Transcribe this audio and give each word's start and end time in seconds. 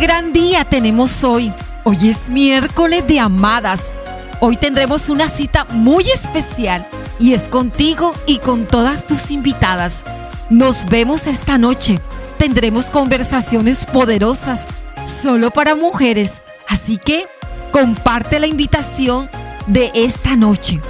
gran 0.00 0.32
día 0.32 0.64
tenemos 0.64 1.22
hoy. 1.24 1.52
Hoy 1.84 2.08
es 2.08 2.30
miércoles 2.30 3.06
de 3.06 3.20
amadas. 3.20 3.92
Hoy 4.40 4.56
tendremos 4.56 5.10
una 5.10 5.28
cita 5.28 5.66
muy 5.66 6.10
especial 6.10 6.86
y 7.18 7.34
es 7.34 7.42
contigo 7.42 8.14
y 8.24 8.38
con 8.38 8.64
todas 8.64 9.06
tus 9.06 9.30
invitadas. 9.30 10.02
Nos 10.48 10.86
vemos 10.86 11.26
esta 11.26 11.58
noche. 11.58 12.00
Tendremos 12.38 12.86
conversaciones 12.86 13.84
poderosas 13.84 14.64
solo 15.04 15.50
para 15.50 15.74
mujeres. 15.74 16.40
Así 16.66 16.96
que 16.96 17.26
comparte 17.70 18.40
la 18.40 18.46
invitación 18.46 19.28
de 19.66 19.90
esta 19.92 20.34
noche. 20.34 20.80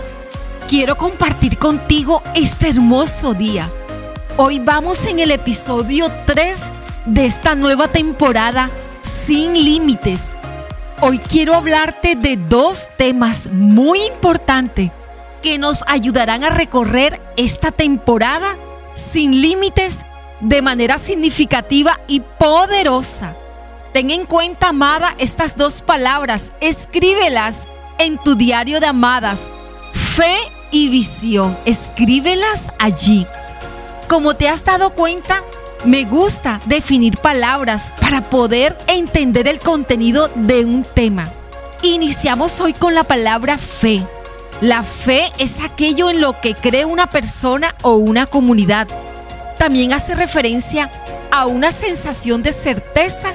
Quiero 0.69 0.97
compartir 0.97 1.59
contigo 1.59 2.23
este 2.37 2.71
hermoso 2.71 3.35
día. 3.35 3.69
Hoy 4.37 4.61
vamos 4.61 5.05
en 5.05 5.19
el 5.19 5.33
episodio 5.33 6.13
3 6.27 6.61
de 7.07 7.27
esta 7.27 7.57
nueva 7.57 7.89
temporada 7.89 8.71
Sin 9.31 9.55
Límites. 9.55 10.25
Hoy 11.01 11.21
quiero 11.21 11.55
hablarte 11.55 12.17
de 12.17 12.37
dos 12.37 12.89
temas 12.97 13.47
muy 13.47 14.03
importantes 14.03 14.91
que 15.41 15.57
nos 15.57 15.85
ayudarán 15.87 16.43
a 16.43 16.51
recorrer 16.51 17.23
esta 17.37 17.71
temporada 17.71 18.57
sin 18.95 19.41
límites 19.41 20.01
de 20.41 20.63
manera 20.63 20.99
significativa 20.99 22.01
y 22.09 22.19
poderosa. 22.41 23.37
Ten 23.93 24.11
en 24.11 24.27
cuenta, 24.27 24.71
amada, 24.71 25.15
estas 25.17 25.57
dos 25.57 25.81
palabras. 25.81 26.51
Escríbelas 26.61 27.69
en 28.01 28.19
tu 28.19 28.35
diario 28.35 28.81
de 28.81 28.87
amadas. 28.87 29.39
Fe 29.93 30.39
y 30.73 30.89
visión. 30.89 31.57
Escríbelas 31.67 32.73
allí. 32.81 33.29
Como 34.09 34.35
te 34.35 34.49
has 34.49 34.65
dado 34.65 34.91
cuenta, 34.91 35.45
me 35.85 36.05
gusta 36.05 36.61
definir 36.67 37.17
palabras 37.19 37.93
para 38.01 38.29
poder 38.29 38.77
entender 38.87 39.49
el 39.49 39.59
contenido 39.59 40.29
de 40.35 40.65
un 40.65 40.85
tema. 40.85 41.33
Iniciamos 41.83 42.61
hoy 42.61 42.73
con 42.73 42.95
la 42.95 43.05
palabra 43.05 43.59
fe. 43.59 44.07
La 44.61 44.83
fe 44.83 45.33
es 45.39 45.61
aquello 45.61 46.11
en 46.11 46.21
lo 46.21 46.41
que 46.41 46.55
cree 46.55 46.85
una 46.85 47.09
persona 47.09 47.75
o 47.83 47.95
una 47.95 48.27
comunidad. 48.27 48.89
También 49.59 49.93
hace 49.93 50.15
referencia 50.15 50.91
a 51.31 51.47
una 51.47 51.73
sensación 51.73 52.43
de 52.43 52.53
certeza 52.53 53.33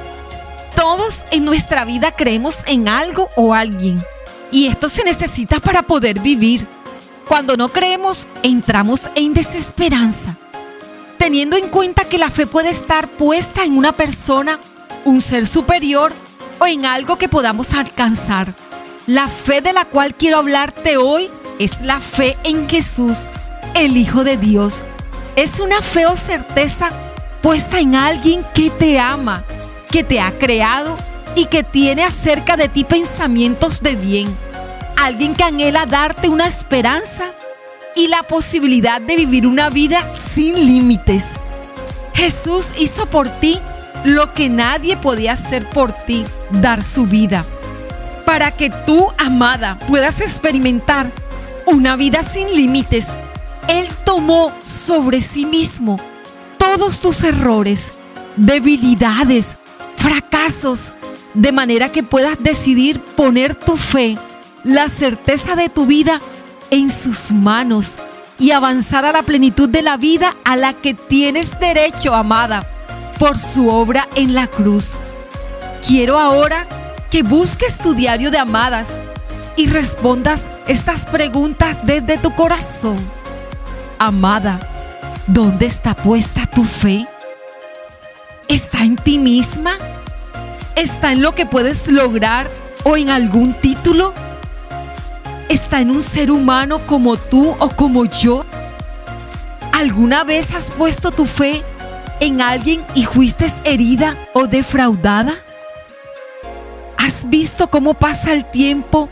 todos 0.76 1.24
en 1.32 1.46
nuestra 1.46 1.86
vida 1.86 2.12
creemos 2.12 2.60
en 2.68 2.90
algo 2.90 3.30
o 3.38 3.54
alguien. 3.54 4.04
Y 4.52 4.68
esto 4.68 4.90
se 4.90 5.06
necesita 5.06 5.62
para 5.62 5.84
poder 5.84 6.20
vivir. 6.20 6.68
Cuando 7.28 7.56
no 7.56 7.70
creemos, 7.70 8.28
entramos 8.44 9.10
en 9.16 9.34
desesperanza. 9.34 10.36
Teniendo 11.18 11.58
en 11.58 11.70
cuenta 11.70 12.06
que 12.06 12.18
la 12.18 12.30
fe 12.30 12.46
puede 12.46 12.70
estar 12.70 13.08
puesta 13.08 13.64
en 13.64 13.78
una 13.78 13.92
persona, 13.92 14.60
un 15.06 15.22
ser 15.22 15.48
superior 15.48 16.14
o 16.60 16.68
en 16.68 16.86
algo 16.86 17.18
que 17.18 17.30
podamos 17.30 17.74
alcanzar. 17.74 18.54
La 19.08 19.28
fe 19.28 19.62
de 19.62 19.74
la 19.74 19.86
cual 19.86 20.16
quiero 20.16 20.38
hablarte 20.38 20.98
hoy 20.98 21.30
es 21.60 21.82
la 21.82 22.00
fe 22.00 22.38
en 22.44 22.70
Jesús, 22.70 23.30
el 23.76 23.98
Hijo 23.98 24.24
de 24.24 24.38
Dios. 24.38 24.84
Es 25.36 25.60
una 25.60 25.82
fe 25.82 26.06
o 26.06 26.16
certeza 26.18 26.90
puesta 27.42 27.80
en 27.80 27.96
alguien 27.96 28.46
que 28.54 28.70
te 28.70 29.00
ama 29.00 29.44
que 29.96 30.04
te 30.04 30.20
ha 30.20 30.38
creado 30.38 30.98
y 31.36 31.46
que 31.46 31.64
tiene 31.64 32.04
acerca 32.04 32.58
de 32.58 32.68
ti 32.68 32.84
pensamientos 32.84 33.82
de 33.82 33.96
bien. 33.96 34.28
Alguien 34.98 35.34
que 35.36 35.44
anhela 35.46 35.86
darte 35.86 36.28
una 36.28 36.48
esperanza 36.48 37.32
y 37.96 38.08
la 38.08 38.24
posibilidad 38.24 39.02
de 39.02 39.16
vivir 39.16 39.48
una 39.48 39.70
vida 39.70 40.04
sin 40.34 40.56
límites. 40.56 41.30
Jesús 42.14 42.68
hizo 42.78 43.06
por 43.06 43.30
ti 43.40 43.60
lo 44.04 44.34
que 44.34 44.50
nadie 44.50 44.98
podía 44.98 45.34
hacer 45.34 45.68
por 45.70 45.94
ti, 45.94 46.26
dar 46.52 46.84
su 46.84 47.06
vida. 47.06 47.46
Para 48.26 48.52
que 48.52 48.70
tú, 48.70 49.08
amada, 49.18 49.80
puedas 49.88 50.20
experimentar 50.22 51.12
una 51.66 51.96
vida 51.96 52.24
sin 52.24 52.54
límites, 52.56 53.08
Él 53.68 53.88
tomó 54.04 54.52
sobre 54.64 55.22
sí 55.22 55.46
mismo 55.46 56.00
todos 56.58 57.00
tus 57.00 57.24
errores, 57.24 57.92
debilidades, 58.36 59.56
fracasos, 59.98 60.82
de 61.34 61.52
manera 61.52 61.92
que 61.92 62.04
puedas 62.04 62.38
decidir 62.40 63.00
poner 63.00 63.56
tu 63.56 63.78
fe, 63.78 64.18
la 64.64 64.90
certeza 64.90 65.56
de 65.56 65.70
tu 65.70 65.86
vida 65.86 66.22
en 66.72 66.92
sus 66.92 67.32
manos 67.32 67.94
y 68.40 68.52
avanzar 68.52 69.06
a 69.06 69.12
la 69.12 69.24
plenitud 69.24 69.70
de 69.70 69.82
la 69.82 69.98
vida 69.98 70.36
a 70.44 70.56
la 70.56 70.74
que 70.74 70.94
tienes 70.94 71.60
derecho, 71.60 72.14
amada, 72.14 72.66
por 73.20 73.38
su 73.38 73.70
obra 73.70 74.08
en 74.16 74.34
la 74.34 74.48
cruz. 74.48 74.96
Quiero 75.86 76.20
ahora 76.20 76.68
que 77.10 77.24
busques 77.24 77.78
tu 77.78 77.94
diario 77.94 78.32
de 78.32 78.38
amadas 78.38 79.00
y 79.56 79.68
respondas 79.68 80.44
estas 80.68 81.06
preguntas 81.06 81.78
desde 81.84 82.18
tu 82.18 82.34
corazón. 82.36 83.00
Amada, 84.00 84.60
¿dónde 85.28 85.66
está 85.66 85.96
puesta 85.96 86.46
tu 86.46 86.64
fe? 86.64 87.08
¿Está 88.48 88.84
en 88.84 88.96
ti 88.98 89.18
misma? 89.18 89.78
¿Está 90.76 91.14
en 91.14 91.22
lo 91.22 91.34
que 91.34 91.46
puedes 91.46 91.88
lograr 91.88 92.50
o 92.84 92.98
en 92.98 93.10
algún 93.10 93.54
título? 93.54 94.14
¿Está 95.50 95.82
en 95.82 95.92
un 95.92 96.02
ser 96.02 96.32
humano 96.32 96.80
como 96.88 97.18
tú 97.18 97.56
o 97.60 97.70
como 97.70 98.06
yo? 98.06 98.44
¿Alguna 99.72 100.24
vez 100.24 100.54
has 100.56 100.72
puesto 100.72 101.12
tu 101.12 101.26
fe 101.26 101.62
en 102.20 102.42
alguien 102.42 102.84
y 102.96 103.06
fuiste 103.06 103.48
herida 103.64 104.16
o 104.34 104.48
defraudada? 104.48 105.36
¿Has 106.98 107.30
visto 107.30 107.70
cómo 107.70 107.94
pasa 107.94 108.34
el 108.34 108.46
tiempo 108.46 109.10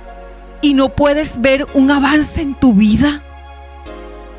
y 0.61 0.73
no 0.73 0.89
puedes 0.89 1.39
ver 1.39 1.67
un 1.75 1.91
avance 1.91 2.41
en 2.41 2.55
tu 2.55 2.73
vida? 2.73 3.21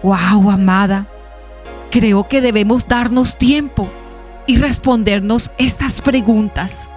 ¡Wow, 0.02 0.50
amada! 0.50 1.06
Creo 1.90 2.26
que 2.26 2.40
debemos 2.40 2.88
darnos 2.88 3.38
tiempo 3.38 3.88
y 4.46 4.56
respondernos 4.56 5.52
estas 5.58 6.00
preguntas. 6.00 6.88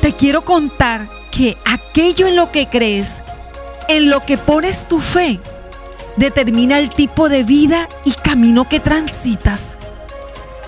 Te 0.00 0.14
quiero 0.14 0.44
contar 0.44 1.08
que 1.32 1.56
aquello 1.64 2.28
en 2.28 2.36
lo 2.36 2.52
que 2.52 2.68
crees, 2.68 3.20
en 3.88 4.10
lo 4.10 4.20
que 4.20 4.36
pones 4.36 4.86
tu 4.88 5.00
fe, 5.00 5.40
determina 6.16 6.78
el 6.78 6.90
tipo 6.90 7.28
de 7.28 7.42
vida 7.42 7.88
y 8.04 8.12
camino 8.12 8.68
que 8.68 8.80
transitas. 8.80 9.76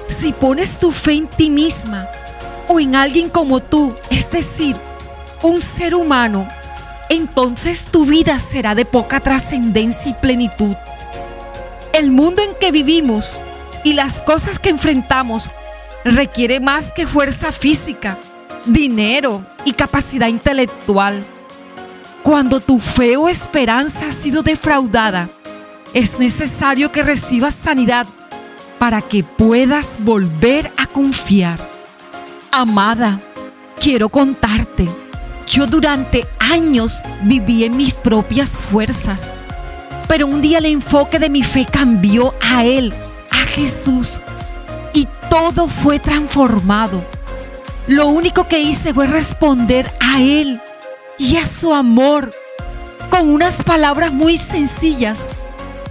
Si 0.06 0.32
pones 0.32 0.78
tu 0.78 0.93
fe 0.93 1.12
en 1.12 1.27
ti 1.28 1.50
misma 1.50 2.09
o 2.69 2.81
en 2.81 2.94
alguien 2.94 3.28
como 3.28 3.60
tú, 3.60 3.94
es 4.10 4.31
decir, 4.31 4.77
un 5.43 5.62
ser 5.62 5.94
humano, 5.94 6.49
entonces 7.09 7.87
tu 7.91 8.04
vida 8.04 8.38
será 8.38 8.75
de 8.75 8.84
poca 8.84 9.21
trascendencia 9.21 10.10
y 10.10 10.15
plenitud. 10.15 10.75
El 11.93 12.10
mundo 12.10 12.43
en 12.43 12.54
que 12.60 12.72
vivimos 12.72 13.38
y 13.84 13.93
las 13.93 14.22
cosas 14.22 14.59
que 14.59 14.71
enfrentamos 14.71 15.50
requiere 16.04 16.60
más 16.60 16.93
que 16.93 17.06
fuerza 17.06 17.53
física, 17.53 18.19
dinero 18.65 19.44
y 19.65 19.72
capacidad 19.72 20.28
intelectual. 20.28 21.25
Cuando 22.26 22.59
tu 22.59 22.81
fe 22.81 23.16
o 23.16 23.28
esperanza 23.28 24.09
ha 24.09 24.12
sido 24.12 24.42
defraudada, 24.42 25.28
es 25.94 26.19
necesario 26.19 26.91
que 26.91 27.04
recibas 27.04 27.54
sanidad 27.54 28.04
para 28.81 29.00
que 29.00 29.22
puedas 29.22 29.91
volver 30.00 30.72
a 30.76 30.88
confiar. 30.88 31.60
Amada, 32.50 33.20
quiero 33.81 34.09
contarte, 34.09 34.88
yo 35.47 35.69
durante 35.69 36.26
años 36.41 37.00
viví 37.22 37.62
en 37.62 37.76
mis 37.76 37.94
propias 37.94 38.50
fuerzas, 38.50 39.31
pero 40.09 40.26
un 40.26 40.42
día 40.42 40.59
el 40.59 40.66
enfoque 40.66 41.20
de 41.20 41.31
mi 41.31 41.44
fe 41.44 41.65
cambió 41.65 42.34
a 42.41 42.65
Él, 42.65 42.92
a 43.31 43.36
Jesús, 43.36 44.21
y 44.92 45.06
todo 45.30 45.68
fue 45.68 46.01
transformado. 46.01 47.04
Lo 47.86 48.09
único 48.09 48.48
que 48.48 48.59
hice 48.59 48.92
fue 48.92 49.06
responder 49.06 49.89
a 50.01 50.21
Él 50.21 50.60
y 51.18 51.36
a 51.36 51.47
su 51.47 51.72
amor 51.72 52.33
con 53.10 53.28
unas 53.30 53.63
palabras 53.63 54.13
muy 54.13 54.36
sencillas 54.36 55.27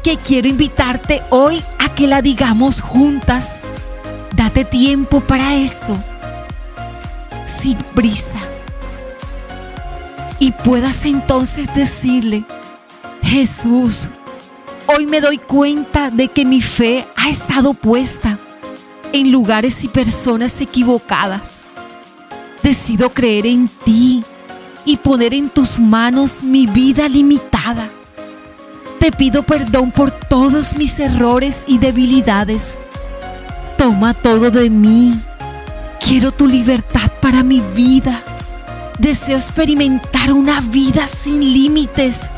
que 0.03 0.17
quiero 0.17 0.47
invitarte 0.47 1.23
hoy 1.29 1.63
a 1.79 1.89
que 1.89 2.07
la 2.07 2.21
digamos 2.21 2.81
juntas. 2.81 3.61
Date 4.35 4.65
tiempo 4.65 5.21
para 5.21 5.55
esto, 5.55 5.97
sin 7.45 7.77
prisa. 7.95 8.39
Y 10.39 10.51
puedas 10.51 11.05
entonces 11.05 11.73
decirle, 11.73 12.43
Jesús, 13.23 14.09
hoy 14.87 15.05
me 15.05 15.21
doy 15.21 15.37
cuenta 15.37 16.11
de 16.11 16.27
que 16.27 16.45
mi 16.45 16.61
fe 16.61 17.05
ha 17.15 17.29
estado 17.29 17.73
puesta 17.73 18.37
en 19.13 19.31
lugares 19.31 19.83
y 19.83 19.87
personas 19.87 20.59
equivocadas 20.59 21.65
Decido 22.65 23.11
creer 23.11 23.45
en 23.45 23.67
ti 23.67 24.23
y 24.85 24.97
poner 24.97 25.33
en 25.33 25.49
tus 25.49 25.79
manos 25.79 26.43
mi 26.43 26.67
vida 26.67 27.09
limitada. 27.09 27.89
Te 28.99 29.11
pido 29.11 29.43
perdón 29.43 29.91
por 29.91 30.11
todos 30.11 30.75
mis 30.77 30.97
errores 30.99 31.61
y 31.67 31.79
debilidades. 31.79 32.77
Toma 33.77 34.13
todo 34.13 34.51
de 34.51 34.69
mí. 34.69 35.19
Quiero 35.99 36.31
tu 36.31 36.47
libertad 36.47 37.11
para 37.19 37.43
mi 37.43 37.61
vida. 37.75 38.21
Deseo 38.99 39.37
experimentar 39.37 40.31
una 40.31 40.61
vida 40.61 41.07
sin 41.07 41.39
límites. 41.39 42.29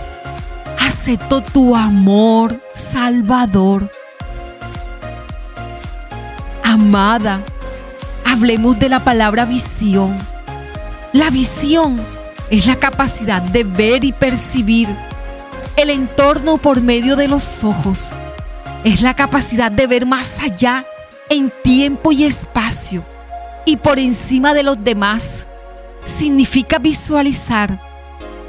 Acepto 0.80 1.42
tu 1.42 1.76
amor, 1.76 2.60
Salvador. 2.74 3.92
Amada, 6.64 7.42
hablemos 8.26 8.80
de 8.80 8.90
la 8.90 9.04
palabra 9.04 9.46
visión. 9.46 10.18
La 11.14 11.30
visión 11.30 12.00
es 12.50 12.66
la 12.66 12.78
capacidad 12.78 13.42
de 13.42 13.64
ver 13.64 14.04
y 14.04 14.14
percibir 14.14 14.88
el 15.76 15.90
entorno 15.90 16.58
por 16.58 16.82
medio 16.82 17.16
de 17.16 17.28
los 17.28 17.64
ojos. 17.64 18.10
Es 18.84 19.02
la 19.02 19.16
capacidad 19.16 19.72
de 19.72 19.88
ver 19.88 20.06
más 20.06 20.42
allá 20.42 20.86
en 21.30 21.52
tiempo 21.64 22.12
y 22.12 22.24
espacio 22.24 23.04
y 23.66 23.78
por 23.78 24.00
encima 24.00 24.54
de 24.54 24.64
los 24.64 24.82
demás. 24.82 25.46
Significa 26.06 26.80
visualizar, 26.80 27.82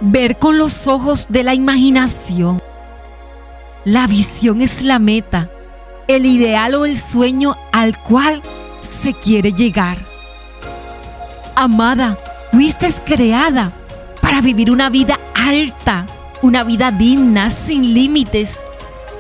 ver 0.01 0.39
con 0.39 0.59
los 0.59 0.87
ojos 0.87 1.27
de 1.29 1.43
la 1.43 1.55
imaginación. 1.55 2.63
La 3.85 4.07
visión 4.07 4.63
es 4.63 4.83
la 4.83 5.01
meta, 5.01 5.51
el 6.07 6.25
ideal 6.25 6.75
o 6.75 6.85
el 6.85 6.97
sueño 6.99 7.57
al 7.73 8.01
cual 8.01 8.43
se 8.81 9.13
quiere 9.13 9.53
llegar. 9.53 9.99
Amada, 11.57 12.17
fuiste 12.53 12.93
creada 13.05 13.73
para 14.29 14.43
vivir 14.43 14.71
una 14.71 14.91
vida 14.91 15.19
alta, 15.35 16.05
una 16.43 16.63
vida 16.63 16.91
digna, 16.91 17.49
sin 17.49 17.95
límites. 17.95 18.59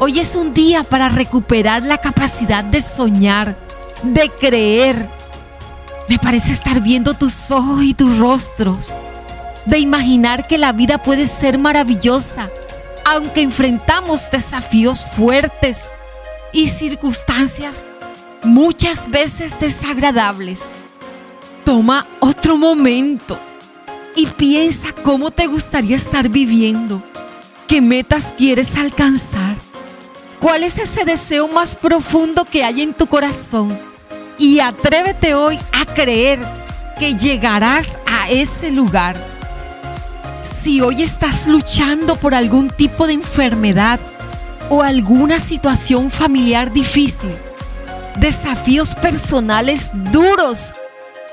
Hoy 0.00 0.18
es 0.18 0.34
un 0.34 0.52
día 0.52 0.84
para 0.84 1.08
recuperar 1.08 1.82
la 1.82 1.96
capacidad 1.96 2.62
de 2.62 2.82
soñar, 2.82 3.56
de 4.02 4.28
creer. 4.28 5.08
Me 6.10 6.18
parece 6.18 6.52
estar 6.52 6.82
viendo 6.82 7.14
tus 7.14 7.50
ojos 7.50 7.82
y 7.84 7.94
tus 7.94 8.18
rostros, 8.18 8.92
de 9.64 9.78
imaginar 9.78 10.46
que 10.46 10.58
la 10.58 10.72
vida 10.72 10.98
puede 10.98 11.26
ser 11.26 11.56
maravillosa, 11.56 12.50
aunque 13.06 13.40
enfrentamos 13.40 14.30
desafíos 14.30 15.06
fuertes 15.16 15.84
y 16.52 16.66
circunstancias 16.66 17.82
muchas 18.42 19.10
veces 19.10 19.58
desagradables. 19.58 20.66
Toma 21.64 22.06
otro 22.20 22.58
momento 22.58 23.47
y 24.18 24.26
piensa 24.26 24.88
cómo 25.04 25.30
te 25.30 25.46
gustaría 25.46 25.94
estar 25.94 26.28
viviendo, 26.28 27.00
qué 27.68 27.80
metas 27.80 28.32
quieres 28.36 28.74
alcanzar, 28.74 29.54
cuál 30.40 30.64
es 30.64 30.76
ese 30.76 31.04
deseo 31.04 31.46
más 31.46 31.76
profundo 31.76 32.44
que 32.44 32.64
hay 32.64 32.82
en 32.82 32.94
tu 32.94 33.06
corazón 33.06 33.78
y 34.36 34.58
atrévete 34.58 35.36
hoy 35.36 35.56
a 35.72 35.86
creer 35.86 36.40
que 36.98 37.14
llegarás 37.14 37.96
a 38.06 38.28
ese 38.28 38.72
lugar. 38.72 39.16
Si 40.42 40.80
hoy 40.80 41.04
estás 41.04 41.46
luchando 41.46 42.16
por 42.16 42.34
algún 42.34 42.70
tipo 42.70 43.06
de 43.06 43.12
enfermedad 43.12 44.00
o 44.68 44.82
alguna 44.82 45.38
situación 45.38 46.10
familiar 46.10 46.72
difícil, 46.72 47.30
desafíos 48.16 48.96
personales 48.96 49.90
duros, 50.10 50.72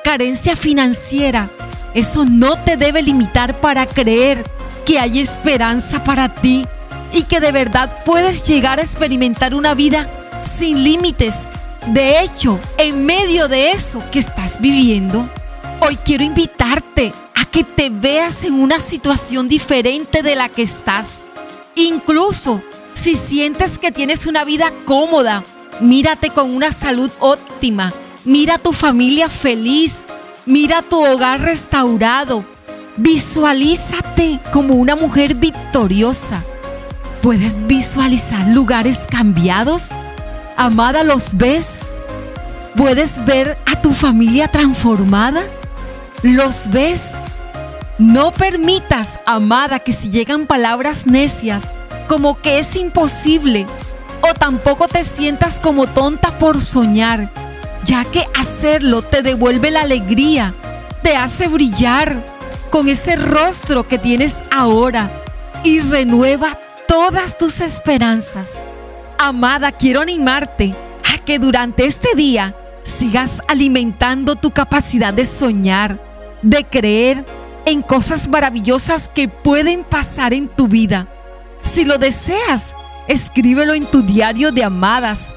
carencia 0.04 0.56
financiera, 0.56 1.50
eso 1.96 2.26
no 2.26 2.58
te 2.58 2.76
debe 2.76 3.02
limitar 3.02 3.62
para 3.62 3.86
creer 3.86 4.46
que 4.86 5.00
hay 5.00 5.20
esperanza 5.20 6.04
para 6.04 6.28
ti 6.28 6.68
y 7.14 7.24
que 7.24 7.40
de 7.40 7.54
verdad 7.54 8.04
puedes 8.06 8.44
llegar 8.44 8.80
a 8.80 8.82
experimentar 8.84 9.56
una 9.56 9.74
vida 9.74 10.10
sin 10.58 10.84
límites. 10.84 11.38
De 11.88 12.20
hecho, 12.20 12.60
en 12.78 13.06
medio 13.06 13.48
de 13.48 13.72
eso 13.72 14.04
que 14.12 14.20
estás 14.20 14.60
viviendo, 14.60 15.30
hoy 15.80 15.96
quiero 15.96 16.26
invitarte 16.26 17.14
a 17.34 17.46
que 17.46 17.64
te 17.64 17.90
veas 17.90 18.44
en 18.44 18.56
una 18.56 18.80
situación 18.80 19.48
diferente 19.48 20.22
de 20.22 20.36
la 20.36 20.50
que 20.50 20.64
estás. 20.64 21.22
Incluso 21.76 22.62
si 22.94 23.16
sientes 23.16 23.78
que 23.78 23.94
tienes 23.94 24.28
una 24.28 24.44
vida 24.44 24.74
cómoda, 24.84 25.46
mírate 25.80 26.30
con 26.30 26.54
una 26.54 26.74
salud 26.74 27.10
óptima, 27.20 27.94
mira 28.26 28.56
a 28.56 28.60
tu 28.60 28.74
familia 28.74 29.30
feliz, 29.30 30.04
Mira 30.46 30.84
tu 30.84 31.04
hogar 31.04 31.42
restaurado. 31.42 32.46
Visualízate 32.98 34.40
como 34.54 34.76
una 34.76 34.96
mujer 34.96 35.34
victoriosa. 35.34 36.44
¿Puedes 37.24 37.56
visualizar 37.66 38.48
lugares 38.50 39.00
cambiados? 39.10 39.90
Amada, 40.56 41.04
¿los 41.04 41.36
ves? 41.36 41.72
¿Puedes 42.76 43.26
ver 43.26 43.58
a 43.66 43.82
tu 43.82 43.94
familia 43.94 44.48
transformada? 44.48 45.42
¿Los 46.22 46.70
ves? 46.70 47.14
No 47.98 48.32
permitas, 48.32 49.20
amada, 49.26 49.80
que 49.80 49.94
si 49.94 50.12
llegan 50.12 50.46
palabras 50.46 51.08
necias, 51.08 51.64
como 52.08 52.40
que 52.40 52.60
es 52.60 52.76
imposible, 52.76 53.66
o 54.22 54.34
tampoco 54.36 54.88
te 54.88 55.06
sientas 55.06 55.60
como 55.60 55.88
tonta 55.88 56.38
por 56.38 56.62
soñar 56.62 57.32
ya 57.83 58.06
que 58.06 58.25
hacerlo 58.33 59.01
te 59.01 59.22
devuelve 59.22 59.72
la 59.72 59.81
alegría, 59.81 60.54
te 61.04 61.16
hace 61.16 61.48
brillar 61.48 62.16
con 62.69 62.89
ese 62.89 63.16
rostro 63.16 63.88
que 63.88 63.98
tienes 63.98 64.36
ahora 64.51 65.10
y 65.63 65.80
renueva 65.80 66.57
todas 66.88 67.38
tus 67.38 67.60
esperanzas. 67.62 68.63
Amada, 69.18 69.72
quiero 69.72 70.01
animarte 70.01 70.75
a 71.13 71.18
que 71.19 71.39
durante 71.39 71.86
este 71.86 72.16
día 72.16 72.56
sigas 72.83 73.42
alimentando 73.48 74.36
tu 74.36 74.51
capacidad 74.51 75.13
de 75.13 75.25
soñar, 75.25 76.00
de 76.42 76.63
creer 76.63 77.25
en 77.66 77.81
cosas 77.81 78.27
maravillosas 78.27 79.10
que 79.10 79.27
pueden 79.27 79.83
pasar 79.83 80.33
en 80.33 80.48
tu 80.48 80.68
vida. 80.68 81.07
Si 81.62 81.83
lo 81.83 81.98
deseas, 81.98 82.74
escríbelo 83.07 83.74
en 83.74 83.86
tu 83.86 84.01
diario 84.01 84.51
de 84.51 84.63
amadas. 84.63 85.27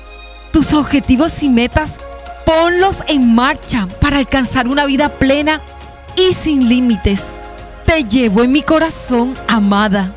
Tus 0.52 0.72
objetivos 0.72 1.42
y 1.42 1.48
metas 1.48 1.98
Ponlos 2.48 3.04
en 3.08 3.34
marcha 3.34 3.86
para 4.00 4.16
alcanzar 4.16 4.68
una 4.68 4.86
vida 4.86 5.10
plena 5.10 5.60
y 6.16 6.32
sin 6.32 6.66
límites. 6.66 7.26
Te 7.84 8.04
llevo 8.04 8.42
en 8.42 8.52
mi 8.52 8.62
corazón, 8.62 9.34
amada. 9.46 10.14